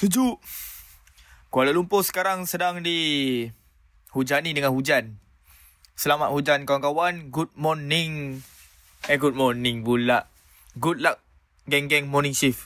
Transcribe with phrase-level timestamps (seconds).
[0.00, 0.40] Sejuk.
[1.52, 3.44] Kuala Lumpur sekarang sedang di
[4.16, 5.20] hujani dengan hujan.
[5.92, 7.28] Selamat hujan kawan-kawan.
[7.28, 8.40] Good morning.
[9.12, 10.24] Eh good morning pula.
[10.80, 11.20] Good luck
[11.68, 12.64] geng-geng morning shift.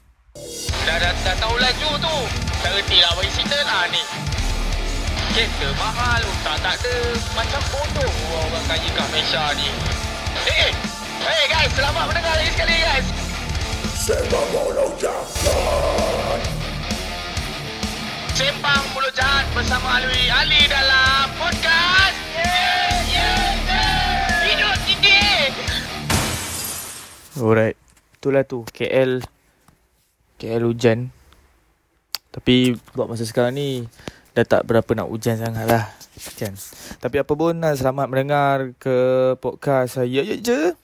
[0.87, 2.17] Dah, dah, dah tahu laju tu.
[2.63, 4.03] Tak reti lah bagi cerita lah ni.
[5.35, 6.97] Kereta mahal, tak tak ada.
[7.35, 8.15] Macam bodoh
[8.47, 9.69] orang kaya kat Malaysia ni.
[10.39, 10.73] Eh, eh,
[11.19, 13.07] hey guys, selamat mendengar lagi sekali guys.
[13.99, 14.64] Sembang
[19.55, 22.19] bersama Alwi Ali dalam podcast.
[22.35, 24.43] Yeah, yeah, yeah.
[24.51, 25.23] Hidup tinggi.
[27.39, 27.79] Alright.
[28.19, 29.23] Itulah tu KL
[30.43, 31.15] KL hujan.
[32.35, 33.87] Tapi buat masa sekarang ni
[34.35, 35.87] dah tak berapa nak hujan sangat lah.
[36.35, 36.59] Kan.
[36.99, 38.97] Tapi apa pun selamat mendengar ke
[39.39, 40.75] podcast saya ya je.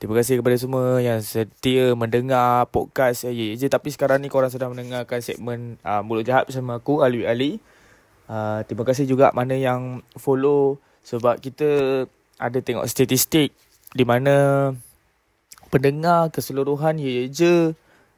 [0.00, 3.68] Terima kasih kepada semua yang setia mendengar podcast saya je.
[3.68, 7.60] Tapi sekarang ni korang sedang mendengarkan segmen uh, Mulut Jahat bersama aku Alwi Ali.
[8.30, 12.04] Uh, terima kasih juga mana yang follow sebab kita
[12.38, 13.52] ada tengok statistik
[13.92, 14.70] di mana
[15.68, 17.54] pendengar keseluruhan ya je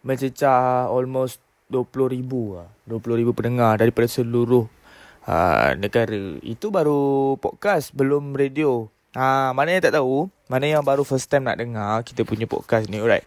[0.04, 1.40] mencecah almost
[1.72, 2.20] 20,000
[2.54, 2.68] lah.
[2.86, 4.68] 20,000 pendengar daripada seluruh
[5.26, 6.38] uh, negara.
[6.44, 8.86] Itu baru podcast, belum radio.
[9.14, 12.90] Ha, mana yang tak tahu, mana yang baru first time nak dengar kita punya podcast
[12.90, 13.24] ni, alright.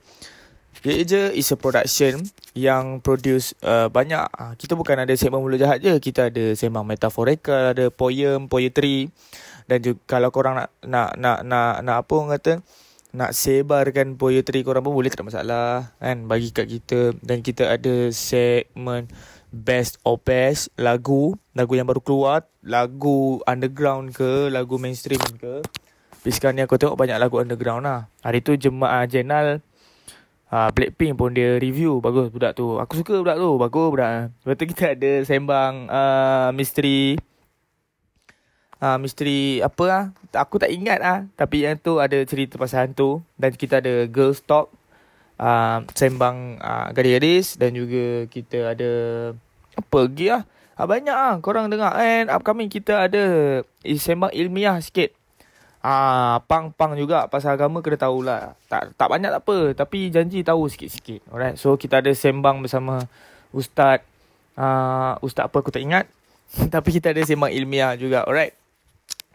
[0.86, 2.22] Ye je is a production
[2.53, 4.22] yang produce uh, banyak.
[4.38, 9.09] Uh, kita bukan ada segmen mulut jahat je, kita ada sembang metaphorical, ada poem, poetry.
[9.66, 12.53] Dan juga kalau korang nak nak nak nak, nak apa orang kata
[13.17, 16.30] nak sebarkan poetry korang pun boleh tak ada masalah kan?
[16.30, 17.17] Bagi kat kita.
[17.25, 19.09] Dan kita ada segmen
[19.50, 25.66] best of best lagu lagu yang baru keluar lagu underground ke lagu mainstream ke.
[26.14, 28.11] Tapi sekarang ni aku tengok banyak lagu underground lah.
[28.22, 29.64] Hari tu jemaah jenal
[30.52, 32.00] uh, Blackpink pun dia review.
[32.00, 32.78] Bagus budak tu.
[32.78, 33.50] Aku suka budak tu.
[33.59, 34.12] Bagus budak.
[34.45, 37.17] Lepas tu kita ada sembang uh, misteri
[38.80, 40.04] uh, misteri apa lah
[40.38, 41.20] aku tak ingat ah.
[41.33, 43.26] Tapi yang tu ada cerita pasal hantu.
[43.36, 44.70] Dan kita ada girls talk
[45.42, 47.58] uh, sembang uh, gadis-gadis.
[47.58, 48.92] Dan juga kita ada
[49.77, 50.44] apa lagi lah
[50.77, 51.98] banyak ah korang dengar.
[51.98, 53.23] And upcoming kita ada
[53.82, 55.17] sembang ilmiah sikit
[55.87, 58.59] Ah, pang pang juga pasal agama kena tahulah.
[58.67, 61.23] Tak tak banyak tak apa, tapi janji tahu sikit-sikit.
[61.31, 61.55] Alright.
[61.55, 63.08] So kita ada sembang bersama
[63.55, 64.03] ustaz
[64.59, 66.11] ah ustaz apa aku tak ingat.
[66.76, 68.27] tapi kita ada sembang ilmiah juga.
[68.27, 68.52] Alright.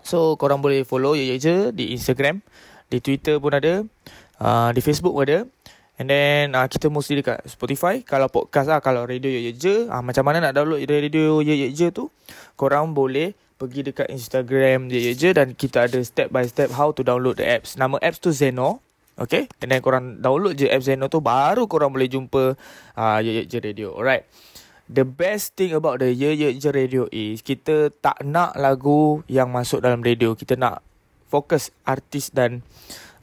[0.04, 2.44] So korang boleh follow ya je di Instagram,
[2.92, 3.88] di Twitter pun ada,
[4.36, 5.48] uh, di Facebook pun ada.
[5.96, 8.04] And then uh, kita mesti dekat Spotify.
[8.04, 11.88] Kalau podcast lah, kalau radio ya je, uh, macam mana nak download radio ya je
[11.96, 12.12] tu?
[12.60, 17.06] Korang boleh pergi dekat Instagram ya je dan kita ada step by step how to
[17.06, 17.78] download the apps.
[17.78, 18.82] Nama apps tu Zeno.
[19.14, 19.46] Okay.
[19.62, 22.58] And then korang download je apps Zeno tu baru korang boleh jumpa
[22.98, 23.94] uh, ya je radio.
[23.94, 24.26] Alright.
[24.92, 29.48] The best thing about the Ye Ye Je Radio is kita tak nak lagu yang
[29.48, 30.36] masuk dalam radio.
[30.36, 30.84] Kita nak
[31.32, 32.60] fokus artis dan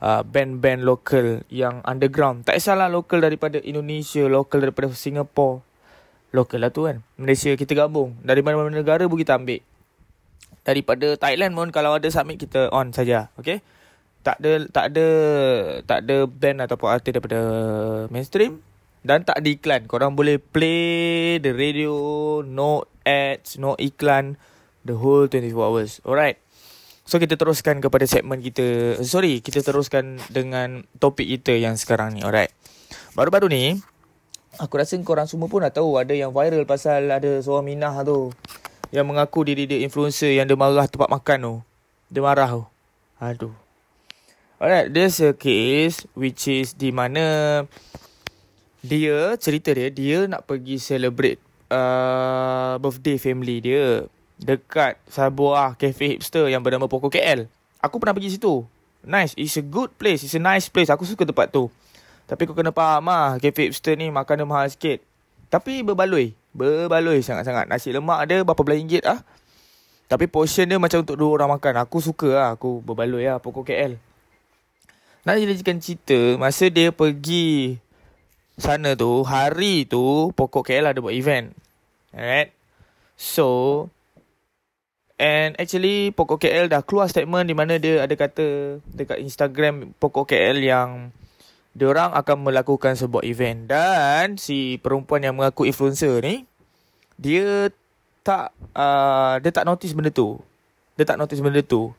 [0.01, 2.47] uh, band-band lokal yang underground.
[2.50, 5.61] Tak kisahlah lokal daripada Indonesia, lokal daripada Singapore.
[6.33, 7.06] Lokal lah tu kan.
[7.21, 8.17] Malaysia kita gabung.
[8.25, 9.61] Dari mana-mana negara pun kita ambil.
[10.69, 13.34] Daripada Thailand pun kalau ada submit kita on saja.
[13.41, 13.66] Okay.
[14.22, 15.07] Tak ada tak ada
[15.81, 17.41] tak ada band ataupun artis daripada
[18.13, 18.62] mainstream
[19.02, 19.90] dan tak ada iklan.
[19.90, 21.96] Korang boleh play the radio,
[22.46, 24.38] no ads, no iklan
[24.85, 25.91] the whole 24 hours.
[26.06, 26.38] Alright.
[27.09, 29.00] So kita teruskan kepada segmen kita.
[29.01, 32.22] Sorry, kita teruskan dengan topik kita yang sekarang ni.
[32.22, 32.53] Alright.
[33.18, 33.81] Baru-baru ni,
[34.62, 38.30] aku rasa korang semua pun dah tahu ada yang viral pasal ada seorang Minah tu.
[38.89, 41.55] Yang mengaku diri dia influencer yang dia marah tempat makan tu.
[42.09, 42.63] Dia marah tu.
[43.22, 43.55] Aduh.
[44.59, 47.63] Alright, there's a case which is di mana
[48.83, 51.39] dia cerita dia dia nak pergi celebrate
[51.72, 54.07] uh, birthday family dia
[54.39, 57.47] dekat sebuah cafe hipster yang bernama Pokok KL.
[57.83, 58.63] Aku pernah pergi situ.
[59.03, 60.91] Nice, it's a good place, it's a nice place.
[60.91, 61.71] Aku suka tempat tu.
[62.27, 65.00] Tapi kau kena faham lah, cafe hipster ni makan dia mahal sikit.
[65.51, 67.69] Tapi berbaloi, berbaloi sangat-sangat.
[67.69, 69.22] Nasi lemak dia berapa belas ringgit ah.
[70.10, 71.86] Tapi portion dia macam untuk dua orang makan.
[71.86, 74.01] Aku suka lah, aku berbaloi lah Pokok KL.
[75.28, 77.78] Nak jadikan cerita, masa dia pergi
[78.60, 81.56] sana tu hari tu pokok KL ada buat event.
[82.12, 82.52] Alright.
[83.16, 83.88] So
[85.19, 90.31] and actually pokok KL dah keluar statement di mana dia ada kata dekat Instagram pokok
[90.31, 91.12] KL yang
[91.80, 96.44] dia orang akan melakukan sebuah event dan si perempuan yang mengaku influencer ni
[97.16, 97.72] dia
[98.20, 100.44] tak uh, dia tak notice benda tu.
[101.00, 101.96] Dia tak notice benda tu.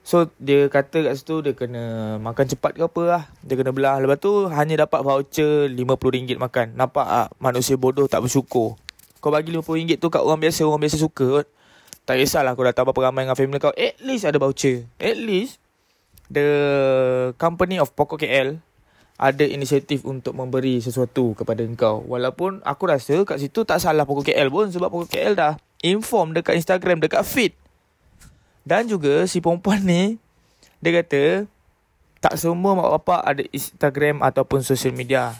[0.00, 3.22] So dia kata kat situ dia kena makan cepat ke apa lah.
[3.44, 4.00] Dia kena belah.
[4.00, 6.66] Lepas tu hanya dapat voucher RM50 makan.
[6.72, 8.80] Nampak ah manusia bodoh tak bersyukur.
[9.20, 11.46] Kau bagi RM50 tu kat orang biasa, orang biasa suka kot.
[12.08, 13.76] Tak kisahlah kau datang berapa ramai dengan family kau.
[13.76, 14.88] At least ada voucher.
[14.96, 15.60] At least
[16.32, 16.48] the
[17.36, 18.64] company of Pokok KL
[19.20, 22.00] ada inisiatif untuk memberi sesuatu kepada engkau.
[22.08, 25.52] Walaupun aku rasa kat situ tak salah Pokok KL pun sebab Pokok KL dah
[25.84, 27.52] inform dekat Instagram, dekat feed.
[28.64, 30.16] Dan juga si perempuan ni
[30.80, 31.44] dia kata
[32.24, 35.36] tak semua mak bapak ada Instagram ataupun social media.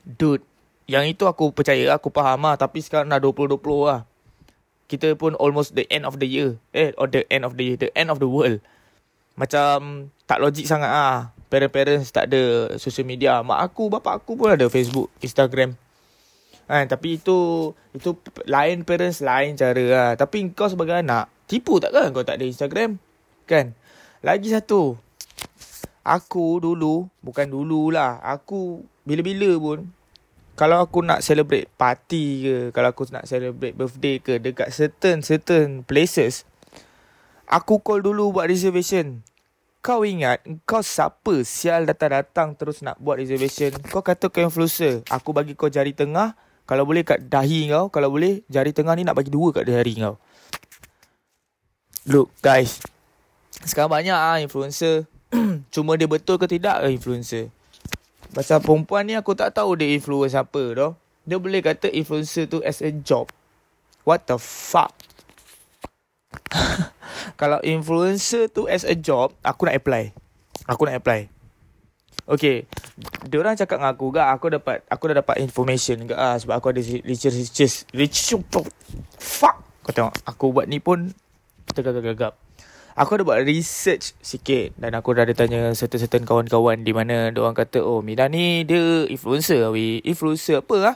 [0.00, 0.44] Dude,
[0.88, 2.56] yang itu aku percaya, aku faham lah.
[2.56, 4.08] Tapi sekarang dah 2020 lah.
[4.88, 6.56] Kita pun almost the end of the year.
[6.72, 7.76] Eh, or the end of the year.
[7.76, 8.64] The end of the world.
[9.36, 11.32] Macam tak logik sangat ah.
[11.50, 13.42] Parents-parents tak ada social media.
[13.42, 15.74] Mak aku, bapak aku pun ada Facebook, Instagram.
[16.70, 18.14] Kan, tapi itu itu
[18.46, 20.10] lain parents, lain cara lah.
[20.14, 23.02] Tapi kau sebagai anak, tipu tak kan kau tak ada Instagram?
[23.50, 23.74] Kan?
[24.22, 24.94] Lagi satu.
[26.06, 28.22] Aku dulu, bukan dululah.
[28.22, 29.90] Aku bila-bila pun
[30.60, 35.82] kalau aku nak celebrate party ke, kalau aku nak celebrate birthday ke dekat certain certain
[35.88, 36.44] places,
[37.48, 39.24] aku call dulu buat reservation.
[39.80, 43.72] Kau ingat kau siapa sial datang-datang terus nak buat reservation?
[43.88, 45.00] Kau kata kau influencer.
[45.08, 46.36] Aku bagi kau jari tengah.
[46.68, 47.88] Kalau boleh kat dahi kau.
[47.88, 50.20] Kalau boleh jari tengah ni nak bagi dua kat jari kau.
[52.04, 52.84] Look guys.
[53.64, 55.08] Sekarang banyak ah influencer.
[55.72, 57.48] Cuma dia betul ke tidak ke influencer?
[58.36, 60.92] Pasal perempuan ni aku tak tahu dia influence apa doh.
[61.24, 63.32] Dia boleh kata influencer tu as a job.
[64.04, 64.92] What the fuck?
[67.40, 70.12] Kalau influencer tu as a job, aku nak apply.
[70.68, 71.32] Aku nak apply.
[72.28, 72.68] Okay.
[73.24, 76.60] Dia orang cakap dengan aku gak aku dapat aku dah dapat information gak ah sebab
[76.60, 78.44] aku ada research research
[79.16, 79.56] fuck.
[79.80, 81.16] Kau tengok aku buat ni pun
[81.72, 82.36] tergagap-gagap.
[82.92, 87.40] Aku ada buat research sikit dan aku dah ada tanya certain-certain kawan-kawan di mana dia
[87.40, 90.94] orang kata oh Mina ni dia influencer we influencer apa lah.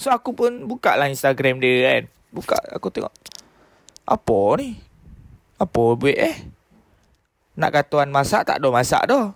[0.00, 2.02] So aku pun buka lah Instagram dia kan.
[2.32, 3.12] Buka aku tengok
[4.08, 4.91] apa ni?
[5.62, 6.34] Apa buat eh?
[7.54, 9.30] Nak kata tuan masak tak ada masak dah.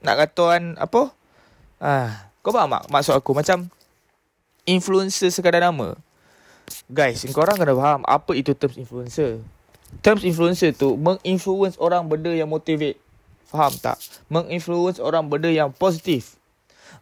[0.00, 1.12] Nak tuan apa?
[1.76, 3.68] Ah, kau faham tak maksud aku macam
[4.64, 5.92] influencer sekadar nama.
[6.88, 9.44] Guys, korang kena faham apa itu terms influencer
[10.02, 12.98] terms influencer tu menginfluence orang benda yang motivate.
[13.46, 13.96] Faham tak?
[14.26, 16.34] Menginfluence orang benda yang positif.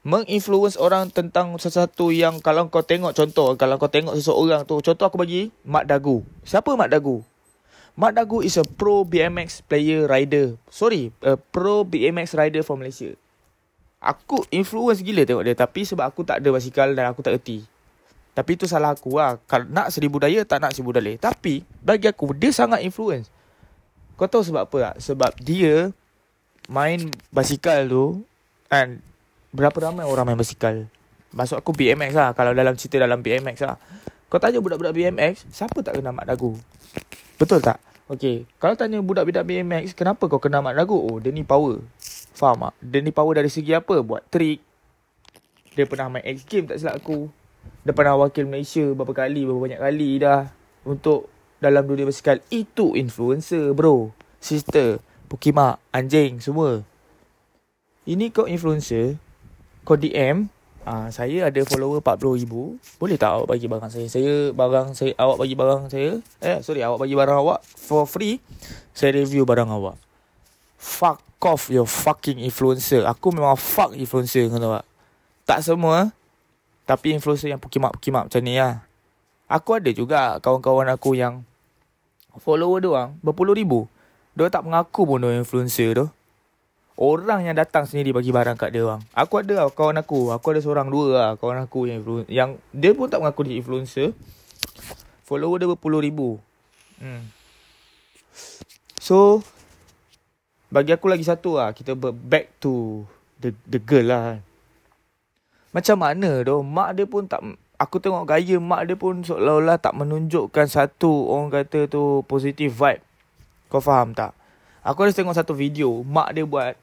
[0.04, 5.06] Menginfluence orang tentang sesuatu yang kalau kau tengok contoh, kalau kau tengok seseorang tu, contoh
[5.08, 6.20] aku bagi Mat Dagu.
[6.44, 7.24] Siapa Mat Dagu?
[7.94, 10.58] Mat Dagu is a pro BMX player rider.
[10.66, 13.14] Sorry, a pro BMX rider from Malaysia.
[14.02, 17.64] Aku influence gila tengok dia tapi sebab aku tak ada basikal dan aku tak erti.
[18.34, 19.38] Tapi itu salah aku lah.
[19.46, 21.14] Kalau nak seribu daya, tak nak seribu dalih.
[21.22, 23.30] Tapi, bagi aku, dia sangat influence.
[24.18, 24.94] Kau tahu sebab apa tak?
[24.98, 25.94] Sebab dia
[26.66, 28.26] main basikal tu,
[28.66, 28.98] kan,
[29.54, 30.82] berapa ramai orang main basikal?
[31.30, 32.34] Masuk aku BMX lah.
[32.34, 33.78] Kalau dalam cerita dalam BMX lah.
[34.34, 36.58] Kau tanya budak-budak BMX, siapa tak kenal Mat Dagu?
[37.38, 37.78] Betul tak?
[38.10, 38.50] Okay.
[38.58, 40.98] Kalau tanya budak-budak BMX, kenapa kau kenal Mat Dagu?
[40.98, 41.78] Oh, dia ni power.
[42.34, 42.74] Faham tak?
[42.82, 44.02] Dia ni power dari segi apa?
[44.02, 44.58] Buat trik.
[45.78, 47.30] Dia pernah main X game tak silap aku.
[47.86, 50.50] Dia pernah wakil Malaysia berapa kali, berapa banyak kali dah.
[50.82, 51.30] Untuk
[51.62, 52.42] dalam dunia basikal.
[52.50, 54.10] Itu influencer bro.
[54.42, 54.98] Sister,
[55.30, 56.82] Pukimak, anjing, semua.
[58.02, 59.14] Ini kau influencer.
[59.86, 60.50] Kau DM.
[60.84, 62.76] Ah, saya ada follower 40,000.
[63.00, 64.04] Boleh tak awak bagi barang saya?
[64.04, 66.20] Saya barang saya, awak bagi barang saya.
[66.44, 68.36] Eh, sorry, awak bagi barang awak for free.
[68.92, 69.96] Saya review barang awak.
[70.76, 73.08] Fuck off your fucking influencer.
[73.08, 74.86] Aku memang fuck influencer, kau tahu tak?
[75.44, 76.12] Tak semua,
[76.84, 78.84] tapi influencer yang pukimak-pukimak macam ni lah.
[79.48, 81.44] Aku ada juga kawan-kawan aku yang
[82.40, 83.88] follower dia orang berpuluh ribu.
[84.36, 86.06] Dia tak mengaku pun dia influencer tu.
[86.94, 89.02] Orang yang datang sendiri bagi barang kat dia orang.
[89.10, 90.30] Aku ada lah kawan aku.
[90.30, 92.30] Aku ada seorang dua lah kawan aku yang influencer.
[92.30, 94.14] Yang dia pun tak mengaku dia influencer.
[95.26, 96.38] Follower dia berpuluh ribu.
[97.02, 97.26] Hmm.
[99.02, 99.42] So,
[100.70, 101.74] bagi aku lagi satu lah.
[101.74, 103.02] Kita back to
[103.42, 104.38] the the girl lah.
[105.74, 107.42] Macam mana tu Mak dia pun tak
[107.82, 113.02] Aku tengok gaya mak dia pun Seolah-olah tak menunjukkan Satu orang kata tu Positive vibe
[113.66, 114.30] Kau faham tak
[114.86, 116.78] Aku ada tengok satu video Mak dia buat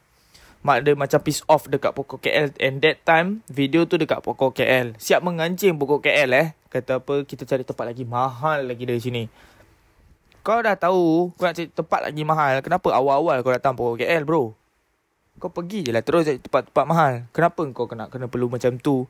[0.62, 4.54] Mak dia macam piss off Dekat pokok KL And that time Video tu dekat pokok
[4.54, 9.02] KL Siap mengancing pokok KL eh Kata apa Kita cari tempat lagi mahal lagi dari
[9.02, 9.26] sini
[10.46, 14.24] Kau dah tahu Kau nak cari tempat lagi mahal Kenapa awal-awal kau datang pokok KL
[14.24, 14.54] bro
[15.42, 17.14] kau pergi je lah terus cari tempat-tempat mahal.
[17.34, 19.10] Kenapa kau kena kena perlu macam tu?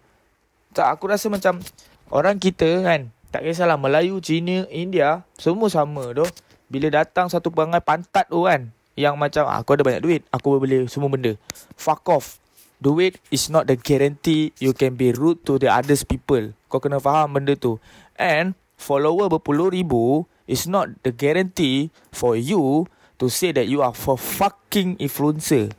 [0.71, 1.59] Tak, aku rasa macam
[2.07, 6.23] orang kita kan, tak kisahlah Melayu, Cina, India, semua sama tu.
[6.71, 10.59] Bila datang satu perangai pantat tu kan, yang macam ah, aku ada banyak duit, aku
[10.59, 11.35] boleh semua benda.
[11.79, 12.41] Fuck off.
[12.81, 16.57] Duit is not the guarantee you can be rude to the others people.
[16.65, 17.77] Kau kena faham benda tu.
[18.17, 22.89] And follower berpuluh ribu is not the guarantee for you
[23.21, 25.69] to say that you are for fucking influencer.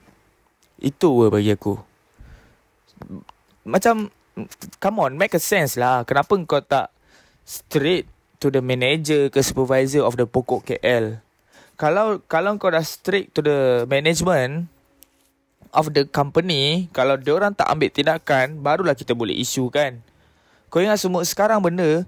[0.78, 1.74] Itu bagi aku.
[3.66, 4.14] Macam
[4.78, 6.06] come on make a sense lah.
[6.06, 6.94] Kenapa kau tak
[7.42, 8.06] straight
[8.38, 11.18] to the manager ke supervisor of the pokok KL?
[11.82, 14.70] Kalau kalau kau dah straight to the management
[15.74, 19.98] of the company, kalau dia orang tak ambil tindakan, barulah kita boleh isu kan.
[20.70, 22.06] Kau ingat semua sekarang benda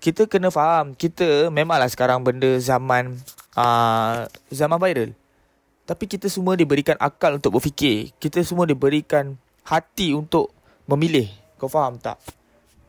[0.00, 3.20] kita kena faham kita memanglah sekarang benda zaman
[3.60, 5.12] uh, zaman viral.
[5.84, 8.16] Tapi kita semua diberikan akal untuk berfikir.
[8.16, 9.36] Kita semua diberikan
[9.68, 10.48] hati untuk
[10.88, 11.28] memilih.
[11.60, 12.16] Kau faham tak?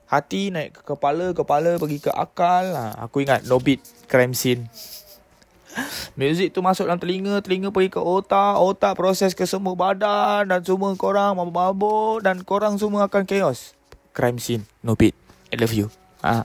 [0.08, 2.72] Hati naik ke kepala, kepala pergi ke akal.
[2.72, 4.72] Ha, aku ingat Nobit crime scene.
[6.20, 10.60] Music tu masuk dalam telinga, telinga pergi ke otak, otak proses ke semua badan dan
[10.62, 13.74] semua korang mabuk-mabuk dan korang semua akan chaos.
[14.12, 15.16] Crime scene, Nobit.
[15.51, 15.88] I love you.
[16.24, 16.44] Ha.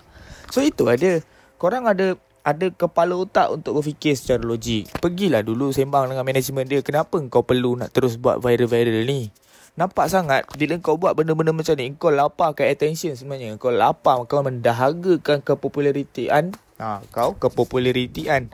[0.54, 1.18] So itu ada.
[1.59, 2.14] Korang ada
[2.47, 4.87] ada kepala otak untuk berfikir secara logik.
[5.02, 6.80] Pergilah dulu sembang dengan management dia.
[6.87, 9.35] Kenapa kau perlu nak terus buat viral-viral ni?
[9.76, 13.59] Nampak sangat bila kau buat benda-benda macam ni, kau laparkan attention sebenarnya.
[13.59, 16.54] Kau lapar, kau mendahagakan kepopularitian.
[16.78, 18.49] Ha, kau kepopularitian.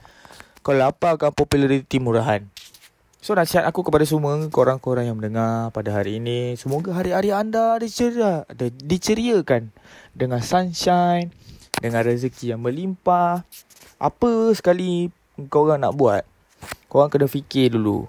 [0.63, 2.47] Kau laparkan populariti murahan.
[3.19, 6.55] So nasihat aku kepada semua korang-korang yang mendengar pada hari ini.
[6.55, 8.47] Semoga hari-hari anda diceria,
[8.79, 9.75] diceriakan
[10.15, 11.35] dengan sunshine,
[11.83, 13.43] dengan rezeki yang melimpah
[13.99, 15.11] apa sekali
[15.51, 16.23] kau orang nak buat,
[16.87, 18.07] kau orang kena fikir dulu.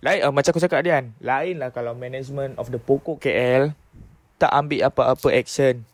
[0.00, 3.76] Lain uh, macam aku cakap dia kan, lainlah kalau management of the pokok KL
[4.40, 5.84] tak ambil apa-apa action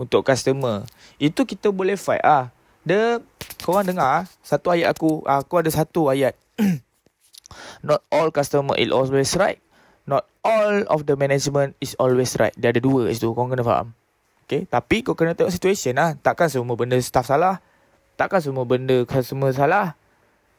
[0.00, 0.88] untuk customer.
[1.20, 2.55] Itu kita boleh fight ah.
[2.86, 3.18] Dia
[3.66, 6.38] kau orang dengar ah, satu ayat aku, ah, aku ada satu ayat.
[7.86, 9.58] Not all customer is always right.
[10.06, 12.54] Not all of the management is always right.
[12.54, 13.90] Dia ada dua itu, kau kena faham.
[14.46, 16.14] Okay, tapi kau kena tengok situation lah.
[16.14, 17.58] Takkan semua benda staff salah
[18.16, 19.94] takkan semua benda customer salah.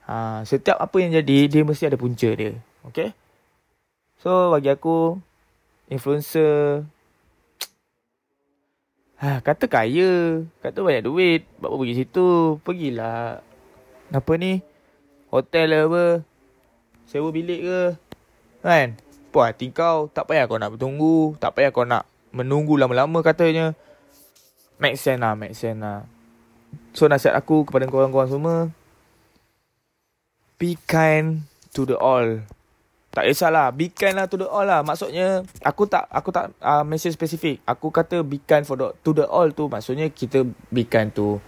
[0.08, 2.56] Ha, setiap apa yang jadi, dia mesti ada punca dia.
[2.88, 3.12] Okay?
[4.24, 5.20] So, bagi aku,
[5.92, 6.88] influencer,
[9.18, 13.42] ha, kata kaya, kata banyak duit, buat apa pergi situ, pergilah,
[14.14, 14.62] apa ni,
[15.34, 16.06] hotel lah apa,
[17.10, 17.82] sewa bilik ke,
[18.62, 18.98] kan?
[19.34, 23.76] Puas hati kau, tak payah kau nak bertunggu, tak payah kau nak menunggu lama-lama katanya.
[24.78, 26.06] Make sense lah, make sense lah.
[26.94, 28.58] So nasihat aku kepada korang-korang semua.
[30.58, 31.46] Be kind
[31.76, 32.42] to the all
[33.18, 34.86] Tak kisahlah Be kind lah to the all lah.
[34.86, 39.10] Maksudnya Aku tak Aku tak uh, mention spesifik Aku kata be kind for the, to
[39.10, 39.66] the all tu.
[39.66, 41.42] Maksudnya kita be kind to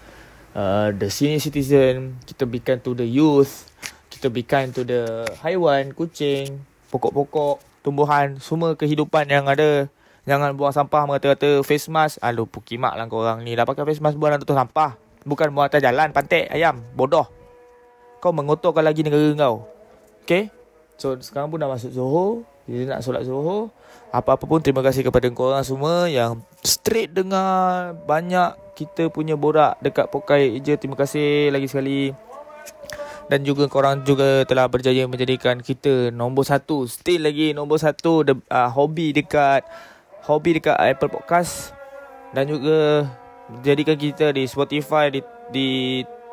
[0.58, 2.18] uh, The senior citizen.
[2.26, 3.70] Kita be kind to the youth.
[4.10, 6.58] Kita be kind to the haiwan Kucing
[6.90, 8.42] Pokok-pokok Tumbuhan.
[8.42, 9.86] Semua kehidupan yang ada.
[10.26, 12.18] Jangan buang sampah Mengata-kata face mask.
[12.26, 13.54] Aduh pukimak lah korang ni.
[13.54, 14.98] Dah pakai face mask Buang tutup sampah.
[15.22, 17.30] Bukan buat atas jalan Pantai ayam Bodoh.
[18.26, 19.70] Kau mengotorkan lagi negara kau.
[20.26, 20.59] Okay
[21.00, 22.44] So sekarang pun dah masuk Zoho.
[22.70, 23.74] Kita nak solat Zoho
[24.14, 30.06] Apa-apa pun terima kasih kepada korang semua Yang straight dengar Banyak kita punya borak Dekat
[30.14, 32.14] Pokai je Terima kasih lagi sekali.
[33.30, 36.90] Dan juga korang juga telah berjaya menjadikan kita nombor satu.
[36.90, 39.62] Still lagi nombor satu the, uh, Hobi dekat
[40.26, 41.78] Hobi dekat Apple Podcast.
[42.34, 43.06] Dan juga
[43.62, 45.22] jadikan kita di Spotify di
[45.54, 45.70] di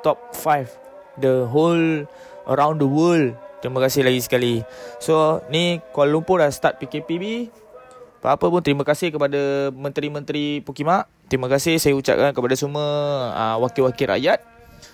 [0.01, 2.09] top 5 the whole
[2.49, 3.37] around the world.
[3.67, 4.63] Terima kasih lagi sekali.
[5.03, 7.51] So, ni Kuala Lumpur dah start PKPB.
[8.23, 11.11] Apa-apa pun terima kasih kepada menteri-menteri Pukimak.
[11.27, 12.87] Terima kasih saya ucapkan kepada semua
[13.35, 14.39] uh, wakil-wakil rakyat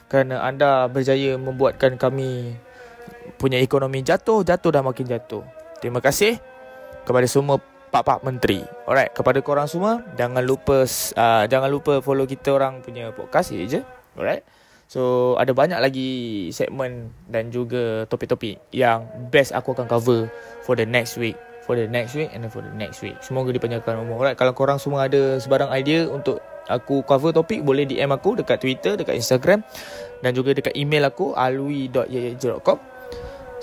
[0.09, 2.57] kerana anda berjaya membuatkan kami
[3.37, 5.45] punya ekonomi jatuh, jatuh dan makin jatuh.
[5.85, 6.41] Terima kasih
[7.05, 7.61] kepada semua
[7.93, 8.65] pak-pak menteri.
[8.89, 13.69] Alright, kepada korang semua jangan lupa uh, jangan lupa follow kita orang punya podcast ya
[13.69, 13.81] je.
[14.17, 14.62] Alright.
[14.93, 20.29] So ada banyak lagi segmen dan juga topik-topik yang best aku akan cover
[20.69, 21.33] for the next week,
[21.65, 23.17] for the next week and for the next week.
[23.25, 24.21] Semoga dipanjangkan umur.
[24.21, 28.61] Alright, kalau korang semua ada sebarang idea untuk aku cover topik boleh DM aku dekat
[28.61, 29.65] Twitter, dekat Instagram
[30.21, 32.77] dan juga dekat email aku alwi.yeje.com.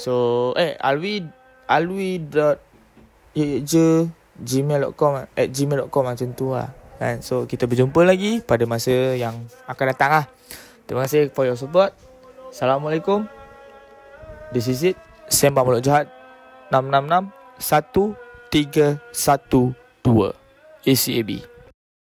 [0.02, 1.30] So, eh alwi
[1.70, 2.50] alwi.yeje
[4.42, 9.86] gmail.com at gmail.com macam tu lah kan so kita berjumpa lagi pada masa yang akan
[9.96, 10.26] datang lah
[10.90, 11.94] terima kasih for your support.
[12.50, 13.30] Assalamualaikum.
[14.50, 14.98] This is it.
[15.30, 16.10] Sembang Mulut Jahat
[16.74, 20.34] 666 1312
[20.90, 21.49] ACAB